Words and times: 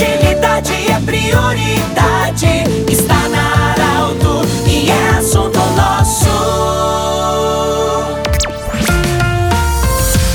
Utilidade 0.00 0.72
é 0.90 0.98
prioridade. 1.04 2.64
Está 2.90 3.28
na 3.28 3.72
Arauto 3.72 4.40
e 4.66 4.88
é 4.90 5.08
assunto 5.18 5.58
nosso. 5.76 6.24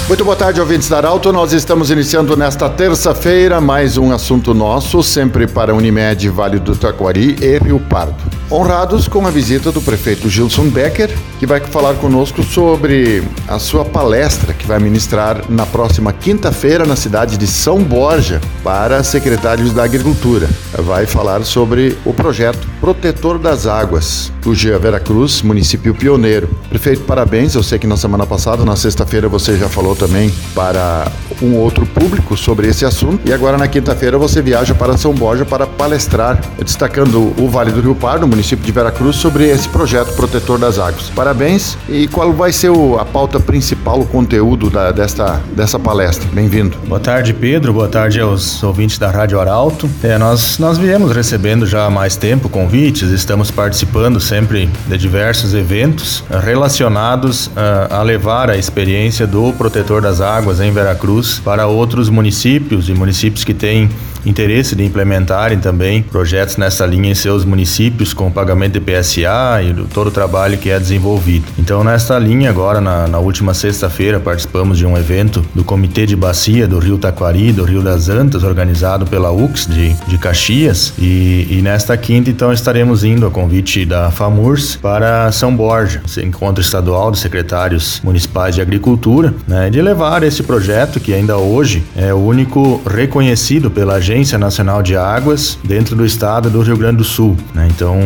Muito 0.07 0.23
boa 0.23 0.35
tarde, 0.35 0.61
ouvintes 0.61 0.87
da 0.87 0.97
Arauto. 0.97 1.33
Nós 1.33 1.51
estamos 1.51 1.89
iniciando 1.89 2.37
nesta 2.37 2.69
terça-feira 2.69 3.59
mais 3.59 3.97
um 3.97 4.11
assunto 4.13 4.53
nosso, 4.53 5.01
sempre 5.01 5.47
para 5.47 5.73
Unimed, 5.73 6.29
Vale 6.29 6.59
do 6.59 6.75
Taquari 6.75 7.35
e 7.41 7.57
Rio 7.57 7.79
Pardo 7.79 8.34
honrados 8.49 9.07
com 9.07 9.25
a 9.25 9.31
visita 9.31 9.71
do 9.71 9.81
prefeito 9.81 10.29
Gilson 10.29 10.69
Becker, 10.69 11.09
que 11.39 11.45
vai 11.45 11.59
falar 11.59 11.95
conosco 11.95 12.43
sobre 12.43 13.23
a 13.47 13.59
sua 13.59 13.83
palestra 13.83 14.53
que 14.53 14.65
vai 14.65 14.79
ministrar 14.79 15.43
na 15.49 15.65
próxima 15.65 16.13
quinta-feira 16.13 16.85
na 16.85 16.95
cidade 16.95 17.37
de 17.37 17.47
São 17.47 17.83
Borja 17.83 18.39
para 18.63 19.03
secretários 19.03 19.73
da 19.73 19.83
Agricultura. 19.83 20.47
Vai 20.77 21.05
falar 21.05 21.43
sobre 21.43 21.97
o 22.05 22.13
projeto 22.13 22.67
Protetor 22.79 23.39
das 23.39 23.65
Águas, 23.65 24.31
Tugia 24.41 24.77
Veracruz, 24.77 25.41
município 25.41 25.93
pioneiro. 25.95 26.49
Prefeito, 26.69 27.01
parabéns. 27.01 27.55
Eu 27.55 27.63
sei 27.63 27.79
que 27.79 27.87
na 27.87 27.97
semana 27.97 28.25
passada, 28.25 28.63
na 28.63 28.75
sexta-feira, 28.75 29.27
você 29.27 29.57
já 29.57 29.67
falou 29.67 29.95
também 29.95 30.31
para 30.53 31.11
um 31.41 31.55
outro 31.55 31.85
público 31.85 32.37
sobre 32.37 32.67
esse 32.67 32.85
assunto. 32.85 33.27
E 33.27 33.33
agora 33.33 33.57
na 33.57 33.67
quinta-feira 33.67 34.17
você 34.17 34.41
viaja 34.41 34.75
para 34.75 34.97
São 34.97 35.13
Borja 35.13 35.45
para 35.45 35.65
palestrar, 35.65 36.39
destacando 36.63 37.33
o 37.41 37.49
Vale 37.49 37.71
do 37.71 37.81
Rio 37.81 37.95
Pardo, 37.95 38.27
município 38.35 38.65
de 38.65 38.71
Veracruz, 38.71 39.15
sobre 39.15 39.45
esse 39.45 39.69
projeto 39.69 40.13
Protetor 40.13 40.59
das 40.59 40.77
Águas. 40.77 41.09
Parabéns. 41.09 41.77
E 41.87 42.07
qual 42.07 42.33
vai 42.33 42.51
ser 42.51 42.69
o, 42.69 42.99
a 42.99 43.05
pauta 43.05 43.39
principal, 43.39 44.01
o 44.01 44.05
conteúdo 44.05 44.69
da, 44.69 44.91
desta, 44.91 45.41
dessa 45.55 45.79
palestra? 45.79 46.27
Bem-vindo. 46.33 46.77
Boa 46.85 46.99
tarde, 46.99 47.33
Pedro. 47.33 47.71
Boa 47.71 47.87
tarde 47.87 48.19
aos 48.19 48.61
ouvintes 48.61 48.97
da 48.97 49.09
Rádio 49.09 49.39
Arauto. 49.39 49.89
É, 50.03 50.17
nós, 50.17 50.59
nós 50.59 50.77
viemos 50.77 51.15
recebendo 51.15 51.65
já 51.65 51.85
há 51.85 51.89
mais 51.89 52.17
tempo 52.17 52.49
convites, 52.49 53.09
estamos 53.09 53.49
participando 53.51 54.19
sempre 54.19 54.69
de 54.87 54.97
diversos 54.97 55.53
eventos 55.53 56.23
relacionados 56.43 57.47
uh, 57.47 57.51
a 57.89 58.01
levar 58.01 58.49
a 58.49 58.57
experiência 58.57 59.25
do 59.25 59.53
Protetor 59.53 60.01
das 60.01 60.19
Águas 60.19 60.59
em 60.59 60.71
Veracruz 60.71 61.39
para 61.39 61.67
outros 61.67 62.09
municípios 62.09 62.89
e 62.89 62.93
municípios 62.93 63.43
que 63.45 63.53
têm 63.53 63.89
interesse 64.25 64.75
de 64.75 64.83
implementarem 64.83 65.59
também 65.59 66.01
projetos 66.01 66.57
nessa 66.57 66.85
linha 66.85 67.11
em 67.11 67.15
seus 67.15 67.45
municípios 67.45 68.13
com 68.13 68.24
pagamento 68.31 68.79
de 68.79 68.79
PSA 68.79 69.61
e 69.63 69.73
todo 69.93 70.07
o 70.07 70.11
trabalho 70.11 70.57
que 70.57 70.69
é 70.69 70.79
desenvolvido. 70.79 71.45
Então, 71.57 71.83
nesta 71.83 72.17
linha, 72.17 72.49
agora 72.49 72.81
na, 72.81 73.07
na 73.07 73.19
última 73.19 73.53
sexta-feira, 73.53 74.19
participamos 74.19 74.77
de 74.77 74.85
um 74.85 74.97
evento 74.97 75.45
do 75.53 75.63
Comitê 75.63 76.05
de 76.05 76.15
Bacia 76.15 76.67
do 76.67 76.79
Rio 76.79 76.97
Taquari, 76.97 77.51
do 77.51 77.63
Rio 77.63 77.81
das 77.81 78.09
Antas, 78.09 78.43
organizado 78.43 79.05
pela 79.05 79.31
UX 79.31 79.67
de, 79.67 79.93
de 80.07 80.17
Caxias. 80.17 80.93
E, 80.97 81.47
e 81.49 81.61
nesta 81.61 81.95
quinta, 81.97 82.29
então, 82.29 82.51
estaremos 82.51 83.03
indo 83.03 83.25
a 83.25 83.31
convite 83.31 83.85
da 83.85 84.11
FAMURS 84.11 84.77
para 84.81 85.31
São 85.31 85.55
Borja, 85.55 86.01
encontro 86.23 86.61
estadual 86.61 87.11
de 87.11 87.19
secretários 87.19 88.01
municipais 88.03 88.55
de 88.55 88.61
agricultura, 88.61 89.33
né, 89.47 89.69
de 89.69 89.81
levar 89.81 90.23
esse 90.23 90.43
projeto 90.43 90.99
que 90.99 91.13
ainda 91.13 91.37
hoje 91.37 91.83
é 91.95 92.13
o 92.13 92.17
único 92.17 92.81
reconhecido 92.85 93.71
pela 93.71 93.95
Agência 93.95 94.37
Nacional 94.37 94.81
de 94.81 94.95
Águas 94.95 95.57
dentro 95.63 95.95
do 95.95 96.05
estado 96.05 96.49
do 96.49 96.61
Rio 96.61 96.77
Grande 96.77 96.97
do 96.97 97.03
Sul. 97.03 97.35
Né? 97.53 97.67
Então, 97.69 97.99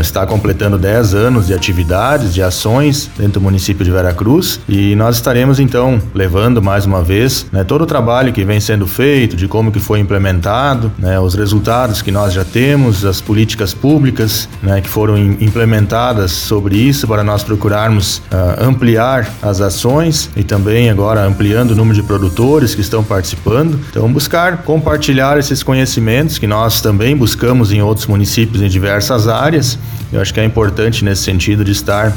está 0.00 0.26
completando 0.26 0.78
10 0.78 1.14
anos 1.14 1.46
de 1.46 1.54
atividades, 1.54 2.34
de 2.34 2.42
ações 2.42 3.10
dentro 3.16 3.34
do 3.34 3.40
município 3.40 3.84
de 3.84 3.90
Veracruz 3.90 4.60
e 4.68 4.94
nós 4.94 5.16
estaremos 5.16 5.60
então 5.60 6.00
levando 6.14 6.62
mais 6.62 6.86
uma 6.86 7.02
vez 7.02 7.46
né, 7.52 7.64
todo 7.64 7.82
o 7.82 7.86
trabalho 7.86 8.32
que 8.32 8.44
vem 8.44 8.60
sendo 8.60 8.86
feito, 8.86 9.36
de 9.36 9.48
como 9.48 9.70
que 9.70 9.80
foi 9.80 10.00
implementado, 10.00 10.92
né, 10.98 11.18
os 11.18 11.34
resultados 11.34 12.02
que 12.02 12.10
nós 12.10 12.32
já 12.32 12.44
temos, 12.44 13.04
as 13.04 13.20
políticas 13.20 13.74
públicas 13.74 14.48
né, 14.62 14.80
que 14.80 14.88
foram 14.88 15.16
implementadas 15.18 16.32
sobre 16.32 16.76
isso 16.76 17.06
para 17.06 17.22
nós 17.22 17.42
procurarmos 17.42 18.18
uh, 18.18 18.64
ampliar 18.64 19.28
as 19.42 19.60
ações 19.60 20.30
e 20.36 20.42
também 20.42 20.90
agora 20.90 21.24
ampliando 21.24 21.72
o 21.72 21.74
número 21.74 21.94
de 21.94 22.02
produtores 22.02 22.74
que 22.74 22.80
estão 22.80 23.02
participando. 23.02 23.78
Então, 23.90 24.10
buscar 24.12 24.58
compartilhar 24.58 25.38
esses 25.38 25.62
conhecimentos 25.62 26.38
que 26.38 26.46
nós 26.46 26.80
também 26.80 27.16
buscamos 27.16 27.72
em 27.72 27.82
outros 27.82 28.06
municípios 28.06 28.62
em 28.62 28.68
diversas 28.68 29.28
áreas. 29.28 29.39
Eu 30.12 30.20
acho 30.20 30.34
que 30.34 30.40
é 30.40 30.44
importante 30.44 31.04
nesse 31.04 31.22
sentido 31.22 31.64
de 31.64 31.72
estar 31.72 32.14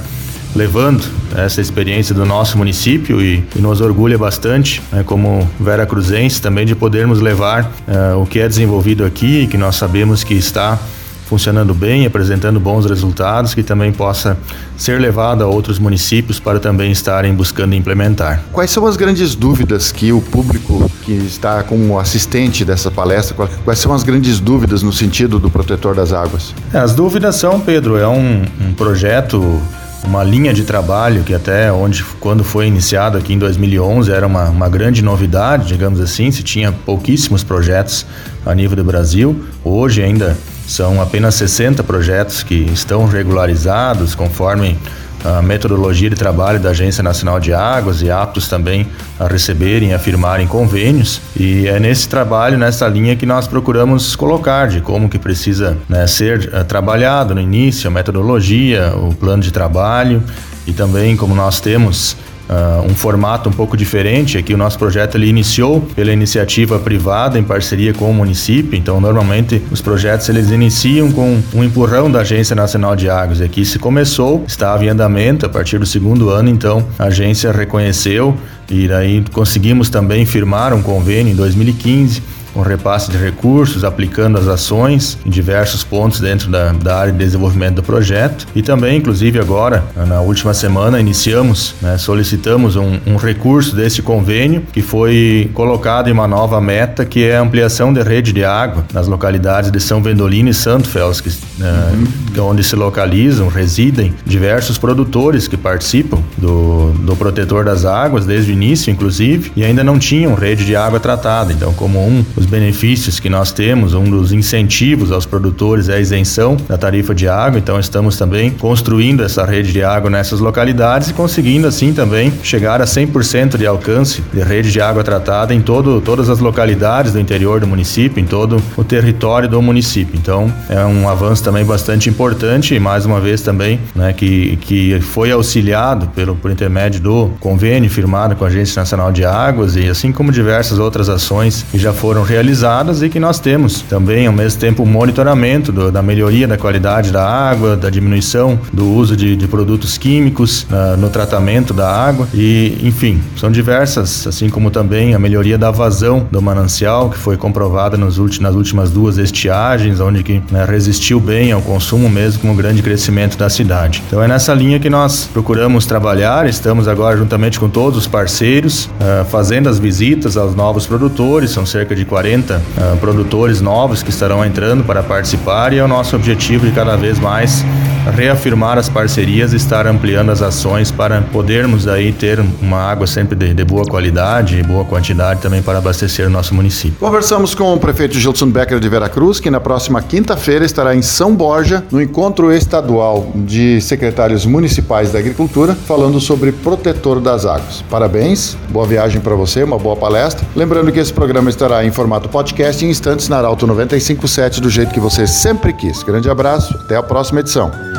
levando 0.55 1.03
essa 1.35 1.61
experiência 1.61 2.13
do 2.13 2.25
nosso 2.25 2.57
município 2.57 3.21
e, 3.21 3.43
e 3.55 3.59
nos 3.59 3.81
orgulha 3.81 4.17
bastante, 4.17 4.81
né, 4.91 5.03
como 5.03 5.49
Vera 5.59 5.85
Cruzense, 5.85 6.41
também 6.41 6.65
de 6.65 6.75
podermos 6.75 7.19
levar 7.19 7.71
uh, 7.87 8.21
o 8.21 8.25
que 8.25 8.39
é 8.39 8.47
desenvolvido 8.47 9.03
aqui, 9.03 9.47
que 9.47 9.57
nós 9.57 9.75
sabemos 9.75 10.23
que 10.23 10.35
está 10.35 10.79
funcionando 11.25 11.73
bem, 11.73 12.05
apresentando 12.05 12.59
bons 12.59 12.85
resultados, 12.85 13.53
que 13.53 13.63
também 13.63 13.91
possa 13.91 14.37
ser 14.77 14.99
levado 14.99 15.43
a 15.43 15.47
outros 15.47 15.79
municípios 15.79 16.39
para 16.39 16.59
também 16.59 16.91
estarem 16.91 17.33
buscando 17.33 17.75
implementar. 17.75 18.43
Quais 18.51 18.71
são 18.71 18.85
as 18.85 18.97
grandes 18.97 19.35
dúvidas 19.35 19.91
que 19.91 20.11
o 20.11 20.21
público 20.21 20.89
que 21.03 21.11
está 21.11 21.63
como 21.63 21.99
assistente 21.99 22.63
dessa 22.63 22.89
palestra, 22.89 23.47
quais 23.63 23.79
são 23.79 23.93
as 23.93 24.03
grandes 24.03 24.39
dúvidas 24.39 24.83
no 24.83 24.93
sentido 24.93 25.39
do 25.39 25.49
protetor 25.49 25.95
das 25.95 26.13
águas? 26.13 26.53
É, 26.73 26.77
as 26.77 26.93
dúvidas 26.93 27.35
são, 27.35 27.59
Pedro, 27.59 27.97
é 27.97 28.07
um, 28.07 28.43
um 28.61 28.73
projeto 28.73 29.61
uma 30.05 30.23
linha 30.23 30.53
de 30.53 30.63
trabalho 30.63 31.23
que 31.23 31.33
até 31.33 31.71
onde 31.71 32.03
quando 32.19 32.43
foi 32.43 32.67
iniciado 32.67 33.17
aqui 33.17 33.33
em 33.33 33.37
2011 33.39 34.11
era 34.11 34.27
uma, 34.27 34.49
uma 34.49 34.67
grande 34.67 35.01
novidade, 35.01 35.67
digamos 35.67 35.99
assim, 35.99 36.29
se 36.29 36.43
tinha 36.43 36.71
pouquíssimos 36.71 37.43
projetos 37.43 38.05
a 38.45 38.53
nível 38.53 38.75
do 38.75 38.83
Brasil. 38.83 39.45
Hoje 39.63 40.03
ainda 40.03 40.37
são 40.73 40.99
apenas 40.99 41.35
60 41.35 41.83
projetos 41.83 42.41
que 42.41 42.55
estão 42.55 43.05
regularizados 43.05 44.15
conforme 44.15 44.75
a 45.23 45.39
metodologia 45.39 46.09
de 46.09 46.15
trabalho 46.15 46.59
da 46.59 46.71
Agência 46.71 47.03
Nacional 47.03 47.39
de 47.39 47.53
Águas 47.53 48.01
e 48.01 48.09
aptos 48.09 48.47
também 48.47 48.87
a 49.19 49.27
receberem 49.27 49.91
e 49.91 49.93
afirmarem 49.93 50.47
convênios. 50.47 51.21
E 51.35 51.67
é 51.67 51.79
nesse 51.79 52.09
trabalho, 52.09 52.57
nessa 52.57 52.87
linha 52.87 53.15
que 53.15 53.25
nós 53.25 53.47
procuramos 53.47 54.15
colocar 54.15 54.67
de 54.67 54.81
como 54.81 55.07
que 55.07 55.19
precisa 55.19 55.77
né, 55.87 56.07
ser 56.07 56.51
uh, 56.53 56.63
trabalhado 56.65 57.35
no 57.35 57.39
início, 57.39 57.87
a 57.87 57.91
metodologia, 57.91 58.93
o 58.97 59.13
plano 59.13 59.43
de 59.43 59.51
trabalho 59.51 60.23
e 60.65 60.73
também 60.73 61.15
como 61.15 61.35
nós 61.35 61.61
temos 61.61 62.17
uh, 62.49 62.81
um 62.85 62.95
formato 62.95 63.49
um 63.49 63.51
pouco 63.51 63.75
diferente. 63.77 64.37
Aqui 64.37 64.53
o 64.53 64.57
nosso 64.57 64.77
projeto 64.77 65.15
ele 65.15 65.27
iniciou 65.27 65.81
pela 65.95 66.11
iniciativa 66.11 66.79
privada 66.79 67.37
em 67.37 67.43
parceria 67.43 67.93
com 67.93 68.09
o 68.09 68.13
município. 68.13 68.77
Então, 68.77 68.99
normalmente 68.99 69.61
os 69.71 69.81
projetos 69.81 70.27
eles 70.29 70.49
iniciam 70.49 71.11
com 71.11 71.41
um 71.53 71.63
empurrão 71.63 72.09
da 72.09 72.21
Agência 72.21 72.55
Nacional 72.55 72.95
de 72.95 73.09
Águas. 73.09 73.41
Aqui 73.41 73.65
se 73.65 73.79
começou, 73.79 74.43
estava 74.47 74.85
em 74.85 74.89
andamento 74.89 75.45
a 75.45 75.49
partir 75.49 75.77
do 75.77 75.85
segundo 75.85 76.29
ano. 76.29 76.49
Então, 76.49 76.85
a 76.97 77.05
agência 77.05 77.51
reconheceu 77.51 78.35
e 78.69 78.87
daí 78.87 79.23
conseguimos 79.31 79.89
também 79.89 80.25
firmar 80.25 80.73
um 80.73 80.81
convênio 80.81 81.31
em 81.31 81.35
2015 81.35 82.42
com 82.53 82.61
repasse 82.61 83.11
de 83.11 83.17
recursos, 83.17 83.83
aplicando 83.83 84.37
as 84.37 84.47
ações 84.47 85.17
em 85.25 85.29
diversos 85.29 85.83
pontos 85.83 86.19
dentro 86.19 86.49
da, 86.49 86.71
da 86.71 86.97
área 86.97 87.11
de 87.11 87.17
desenvolvimento 87.17 87.75
do 87.75 87.83
projeto. 87.83 88.47
E 88.55 88.61
também, 88.61 88.97
inclusive 88.97 89.39
agora, 89.39 89.83
na 90.07 90.21
última 90.21 90.53
semana, 90.53 90.99
iniciamos, 90.99 91.75
né, 91.81 91.97
solicitamos 91.97 92.75
um, 92.75 92.99
um, 93.07 93.15
recurso 93.15 93.75
desse 93.75 94.01
convênio 94.01 94.63
que 94.71 94.81
foi 94.81 95.49
colocado 95.53 96.09
em 96.09 96.11
uma 96.11 96.27
nova 96.27 96.59
meta, 96.61 97.05
que 97.05 97.25
é 97.25 97.37
a 97.37 97.41
ampliação 97.41 97.93
da 97.93 98.03
rede 98.03 98.31
de 98.31 98.43
água 98.43 98.85
nas 98.93 99.07
localidades 99.07 99.71
de 99.71 99.79
São 99.79 100.01
Vendolino 100.01 100.49
e 100.49 100.53
Santo 100.53 100.87
Fels, 100.87 101.21
que, 101.21 101.29
uhum. 101.29 102.49
onde 102.49 102.63
se 102.63 102.75
localizam, 102.75 103.47
residem 103.47 104.13
diversos 104.25 104.77
produtores 104.77 105.47
que 105.47 105.57
participam 105.57 106.19
do, 106.37 106.91
do 106.99 107.15
protetor 107.15 107.65
das 107.65 107.85
águas 107.85 108.25
desde 108.25 108.51
o 108.51 108.53
início, 108.53 108.91
inclusive, 108.91 109.51
e 109.55 109.63
ainda 109.63 109.83
não 109.83 109.97
tinham 109.97 110.35
rede 110.35 110.65
de 110.65 110.75
água 110.75 110.99
tratada. 110.99 111.53
Então, 111.53 111.73
como 111.73 112.05
um 112.05 112.23
os 112.43 112.49
benefícios 112.49 113.19
que 113.21 113.29
nós 113.29 113.51
temos, 113.51 113.93
um 113.93 114.03
dos 114.03 114.33
incentivos 114.33 115.11
aos 115.11 115.25
produtores 115.25 115.87
é 115.87 115.95
a 115.95 115.99
isenção 115.99 116.57
da 116.67 116.77
tarifa 116.77 117.15
de 117.15 117.27
água, 117.27 117.57
então 117.57 117.79
estamos 117.79 118.17
também 118.17 118.51
construindo 118.51 119.23
essa 119.23 119.45
rede 119.45 119.71
de 119.71 119.81
água 119.81 120.09
nessas 120.09 120.41
localidades 120.41 121.09
e 121.09 121.13
conseguindo 121.13 121.67
assim 121.67 121.93
também 121.93 122.33
chegar 122.43 122.81
a 122.81 122.85
100% 122.85 123.57
de 123.57 123.65
alcance 123.65 124.21
de 124.33 124.41
rede 124.41 124.71
de 124.71 124.81
água 124.81 125.03
tratada 125.03 125.53
em 125.53 125.61
todo, 125.61 126.01
todas 126.01 126.29
as 126.29 126.39
localidades 126.39 127.13
do 127.13 127.19
interior 127.19 127.61
do 127.61 127.67
município, 127.67 128.21
em 128.21 128.25
todo 128.25 128.61
o 128.75 128.83
território 128.83 129.47
do 129.47 129.61
município. 129.61 130.15
Então 130.17 130.53
é 130.69 130.83
um 130.83 131.07
avanço 131.07 131.43
também 131.43 131.63
bastante 131.63 132.09
importante 132.09 132.75
e 132.75 132.79
mais 132.79 133.05
uma 133.05 133.21
vez 133.21 133.41
também 133.41 133.79
né, 133.95 134.11
que, 134.11 134.57
que 134.57 134.99
foi 134.99 135.31
auxiliado 135.31 136.07
pelo, 136.07 136.35
por 136.35 136.51
intermédio 136.51 136.99
do 136.99 137.29
convênio 137.39 137.89
firmado 137.89 138.35
com 138.35 138.43
a 138.43 138.47
Agência 138.47 138.81
Nacional 138.81 139.13
de 139.13 139.23
Águas 139.23 139.77
e 139.77 139.87
assim 139.87 140.11
como 140.11 140.31
diversas 140.31 140.77
outras 140.77 141.07
ações 141.07 141.65
que 141.71 141.77
já 141.77 141.93
foram 141.93 142.23
realizadas 142.33 143.03
e 143.03 143.09
que 143.09 143.19
nós 143.19 143.39
temos 143.39 143.81
também, 143.81 144.25
ao 144.25 144.33
mesmo 144.33 144.59
tempo, 144.59 144.81
o 144.81 144.87
monitoramento 144.87 145.71
do, 145.71 145.91
da 145.91 146.01
melhoria 146.01 146.47
da 146.47 146.57
qualidade 146.57 147.11
da 147.11 147.23
água, 147.23 147.77
da 147.77 147.91
diminuição 147.91 148.59
do 148.73 148.89
uso 148.89 149.15
de, 149.15 149.35
de 149.35 149.47
produtos 149.47 149.99
químicos 149.99 150.63
uh, 150.63 150.97
no 150.97 151.11
tratamento 151.11 151.75
da 151.75 151.87
água 151.87 152.27
e, 152.33 152.79
enfim, 152.81 153.21
são 153.37 153.51
diversas, 153.51 154.25
assim 154.25 154.49
como 154.49 154.71
também 154.71 155.13
a 155.13 155.19
melhoria 155.19 155.59
da 155.59 155.69
vazão 155.69 156.27
do 156.31 156.41
manancial, 156.41 157.11
que 157.11 157.17
foi 157.19 157.37
comprovada 157.37 157.97
nos 157.97 158.13
nas 158.39 158.55
últimas 158.55 158.89
duas 158.89 159.17
estiagens, 159.17 159.99
onde 159.99 160.23
que 160.23 160.41
né, 160.49 160.65
resistiu 160.67 161.19
bem 161.19 161.51
ao 161.51 161.61
consumo 161.61 162.09
mesmo 162.09 162.41
com 162.41 162.51
o 162.51 162.55
grande 162.55 162.81
crescimento 162.81 163.37
da 163.37 163.49
cidade. 163.49 164.01
Então 164.07 164.23
é 164.23 164.27
nessa 164.27 164.53
linha 164.53 164.79
que 164.79 164.89
nós 164.89 165.29
procuramos 165.31 165.85
trabalhar, 165.85 166.47
estamos 166.47 166.87
agora 166.87 167.17
juntamente 167.17 167.59
com 167.59 167.69
todos 167.69 167.99
os 167.99 168.07
parceiros, 168.07 168.85
uh, 168.85 169.25
fazendo 169.29 169.69
as 169.69 169.77
visitas 169.77 170.35
aos 170.35 170.55
novos 170.55 170.87
produtores, 170.87 171.51
são 171.51 171.65
cerca 171.65 171.95
de 171.95 172.05
40 172.05 172.22
uh, 172.23 172.61
ah, 172.77 172.97
produtores 172.99 173.59
novos 173.59 174.01
que 174.01 174.09
estarão 174.09 174.45
entrando 174.45 174.83
para 174.83 175.03
participar 175.03 175.73
e 175.73 175.77
é 175.77 175.83
o 175.83 175.87
nosso 175.87 176.15
objetivo 176.15 176.65
de 176.65 176.71
cada 176.71 176.95
vez 176.95 177.19
mais 177.19 177.65
reafirmar 178.11 178.77
as 178.77 178.89
parcerias 178.89 179.53
e 179.53 179.55
estar 179.55 179.87
ampliando 179.87 180.31
as 180.31 180.41
ações 180.41 180.91
para 180.91 181.21
podermos 181.21 181.87
aí 181.87 182.11
ter 182.11 182.39
uma 182.61 182.77
água 182.77 183.07
sempre 183.07 183.35
de, 183.35 183.53
de 183.53 183.63
boa 183.63 183.85
qualidade 183.85 184.57
e 184.57 184.63
boa 184.63 184.85
quantidade 184.85 185.41
também 185.41 185.61
para 185.61 185.77
abastecer 185.77 186.27
o 186.27 186.29
nosso 186.29 186.53
município. 186.53 186.97
Conversamos 186.99 187.55
com 187.55 187.73
o 187.73 187.79
prefeito 187.79 188.19
Gilson 188.19 188.49
Becker 188.49 188.79
de 188.79 188.89
Veracruz, 188.89 189.39
que 189.39 189.49
na 189.49 189.59
próxima 189.59 190.01
quinta-feira 190.01 190.65
estará 190.65 190.95
em 190.95 191.01
São 191.01 191.35
Borja, 191.35 191.83
no 191.91 192.01
encontro 192.01 192.51
estadual 192.51 193.31
de 193.35 193.79
secretários 193.81 194.45
municipais 194.45 195.11
da 195.11 195.19
agricultura, 195.19 195.75
falando 195.75 196.19
sobre 196.19 196.51
protetor 196.51 197.19
das 197.19 197.45
águas. 197.45 197.83
Parabéns, 197.89 198.57
boa 198.69 198.85
viagem 198.85 199.21
para 199.21 199.35
você, 199.35 199.63
uma 199.63 199.77
boa 199.77 199.95
palestra. 199.95 200.45
Lembrando 200.55 200.91
que 200.91 200.99
esse 200.99 201.13
programa 201.13 201.49
estará 201.49 201.85
em 201.85 201.91
formato 201.91 202.29
podcast 202.29 202.83
em 202.85 202.89
instantes 202.89 203.29
na 203.29 203.37
Arauto 203.37 203.65
957 203.67 204.61
do 204.61 204.69
jeito 204.69 204.93
que 204.93 204.99
você 204.99 205.25
sempre 205.27 205.73
quis. 205.73 206.03
Grande 206.03 206.29
abraço, 206.29 206.75
até 206.83 206.95
a 206.95 207.03
próxima 207.03 207.39
edição 207.39 207.92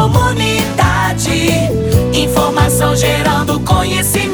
comunidade. 0.00 1.50
Informação 2.14 2.96
gerando 2.96 3.60
conhecimento. 3.60 4.29